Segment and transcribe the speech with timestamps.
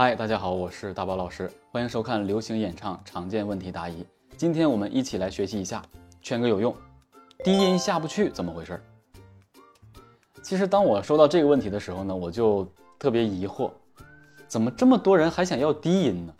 [0.00, 4.06] 嗨，大家好，我是大宝老师，欢迎收看流行演唱常见问题答疑。
[4.36, 5.82] 今天我们一起来学习一下，
[6.22, 6.72] 圈个有用。
[7.42, 8.80] 低音下不去怎么回事？
[10.40, 12.64] 其实当我收到这个问题的时候呢，我就
[12.96, 13.72] 特别疑惑，
[14.46, 16.32] 怎么这么多人还想要低音呢？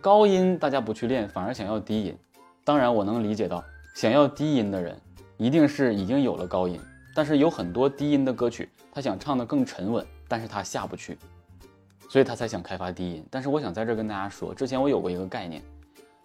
[0.00, 2.16] 高音大家不去练，反而想要低音。
[2.64, 3.62] 当然我能理解到，
[3.94, 4.98] 想要低音的人
[5.36, 6.80] 一定是已经有了高音，
[7.14, 11.18] 但是有很多低音的歌曲，他想唱得更沉稳，但是他下不去。
[12.12, 15.62] 所以他才想开发低音，但是我想在这跟大家说，之前我有过一个概念，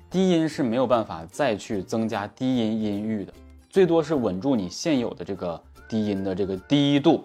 [0.10, 3.32] 低音是没有办法再去增加低音音域的，
[3.70, 7.24] 最多是稳住你现有的这个低音的这个低度，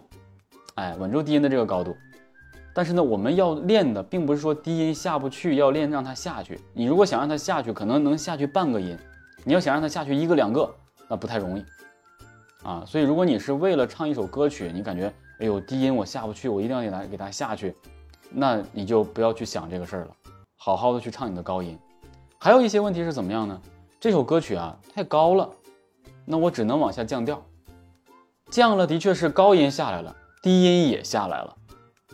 [0.77, 1.97] 哎，稳住低音的这个高度。
[2.73, 6.61] 但是呢，我们要练的并不是说低音下不去，要练让它下去。
[6.73, 8.97] 你如果想让它下去，可能能下去半个音；
[9.43, 10.73] 你要想让它下去一个两个，
[11.09, 11.65] 那不太容易
[12.63, 12.85] 啊。
[12.87, 17.75] 所以如果你是为了唱一首歌曲，你感觉哎呦低音我下不去，我一定要给它给它下去。
[18.35, 20.17] 那你就不要去想这个事儿了，
[20.57, 21.79] 好好的去唱你的高音。
[22.39, 23.61] 还有一些问题是怎么样呢？
[24.01, 25.49] 这首歌曲啊太高了，
[26.25, 27.41] 那我只能往下降调，
[28.51, 31.57] 降了的确是高音下来了，低音也下来了。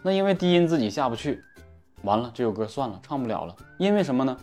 [0.03, 1.43] 那因为低音自己下不去，
[2.03, 3.57] 完了这首歌算了，唱不了了。
[3.79, 4.37] 因为什么呢？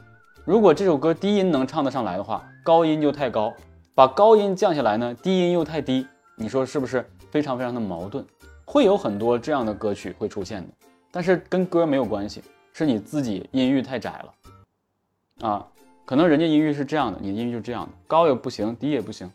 [0.44, 3.52] 如果这首歌低音能唱得上来的话，高音就太高；
[3.94, 6.08] 把高音降下来呢，低音又太低。
[6.36, 8.26] 你说是不是非常非常的矛盾？
[8.66, 10.74] 会有很多这样的歌曲会出现的。
[11.16, 15.66] 但是跟歌没有关系，是你自己音域太窄了，啊，
[16.04, 19.32] 可能人家音域是这样的，你的音域就是这样的，高也不行，低也不行，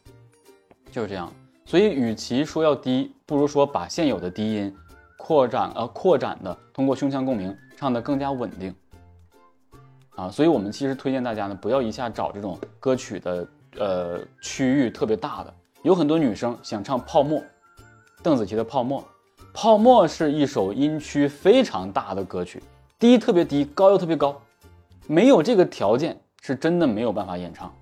[0.92, 1.32] 就是这样。
[1.64, 4.76] 所以与其说要低，不如说把现有的低音
[5.16, 8.74] 扩展呃扩展的通过胸腔共鸣唱得更加稳定，
[10.16, 17.42] 啊，所以我们其实推荐大家呢，不要一下找这种歌曲的呃区域特别大的，有很多女生想唱泡沫，
[18.22, 19.02] 邓紫棋的泡沫。
[19.52, 22.62] 泡沫是一首音区非常大的歌曲，
[22.98, 24.40] 低特别低，高又特别高，
[25.06, 27.72] 没有这个条件是真的没有办法演唱。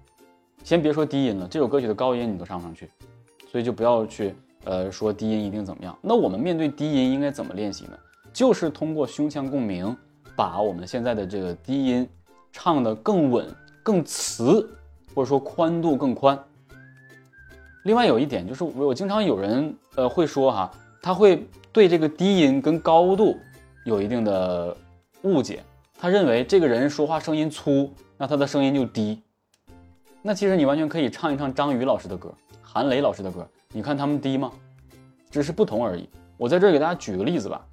[0.65, 2.91] 先别说低音了，这首歌曲的高音你都上不上去，
[3.51, 4.35] 所以就不要去
[4.65, 5.97] 呃说低音一定怎么样。
[6.01, 7.99] 那我们面对低音应该怎么练习呢？
[8.33, 9.95] 就是通过胸腔共鸣，
[10.35, 12.09] 把我们现在的这个低音
[12.51, 13.47] 唱得更稳、
[13.83, 14.69] 更瓷，
[15.15, 16.39] 或者说宽度更宽。
[17.85, 20.71] 另外有一点就是，我经常有人呃会说哈。
[21.01, 23.39] 他会对这个低音跟高度
[23.85, 24.77] 有一定的
[25.23, 25.63] 误解，
[25.99, 29.23] 他认为这个人说话声音粗，那他的声音就低。
[30.21, 34.51] 那其实你完全可以唱一唱张宇老师的歌，韩磊老师的歌，你看他们低吗？
[35.31, 36.09] 只是不同而已。
[36.37, 37.65] 我在这儿给大家举个例子吧，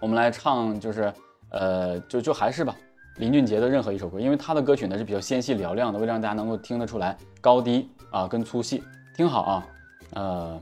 [0.00, 1.12] 我们来唱，就是
[1.50, 2.74] 呃，就就还是吧，
[3.16, 8.82] 林俊杰的任何一首歌，因为他的歌曲呢是比较纤细嘹亮的，为了让大家能够听得出来高低啊跟粗细，
[9.16, 9.66] 听好啊，
[10.14, 10.60] 呃。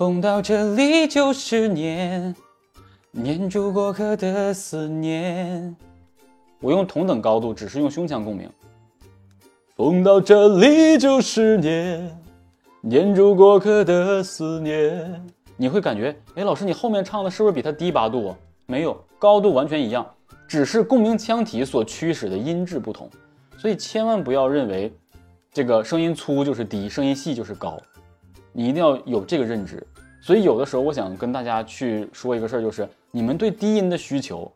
[0.00, 2.34] 风到这里就是念，
[3.10, 5.76] 念住过客的思念。
[6.58, 8.48] 我用同等高度，只是用胸腔共鸣。
[9.76, 12.18] 风到这里就是念，
[12.80, 15.22] 念住过客的思念。
[15.58, 18.34] 你会感觉，哎，老师，你后面唱的是不是比他低八度？
[18.64, 20.10] 没有，高度完全一样，
[20.48, 23.06] 只是共鸣腔体所驱使的音质不同。
[23.58, 24.90] 所以千万不要认为，
[25.52, 27.78] 这个声音粗就是低，声音细就是高。
[28.52, 29.86] 你一定要有这个认知，
[30.20, 34.50] 所以有的时候我想跟大家去说一个事儿，就是你们对低音的需求，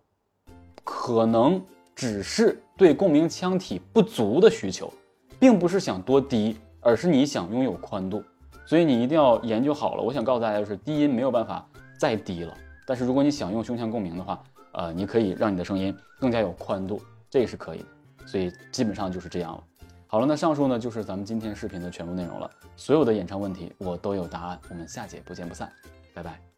[0.83, 1.63] 可能
[1.95, 4.93] 只是对共鸣腔体不足的需求，
[5.39, 8.23] 并不是想多低，而是你想拥有宽度。
[8.67, 10.03] 所以你一定要研究好了。
[10.03, 11.69] 我想告诉大家，就是低音没有办法
[11.99, 12.55] 再低了，
[12.87, 17.01] 但是如果你想用胸腔共鸣的话，呃，你可以让你的声音更加有宽度，
[17.31, 17.87] 这个是可以的。
[18.27, 19.63] 所以基本上就是这样了。
[20.15, 22.49] 好了，那上述呢就是咱们今天视频的全部内容了。
[22.77, 25.69] 所有的演唱问题我都有答案，我们下节不见不散，
[26.15, 26.54] 拜拜。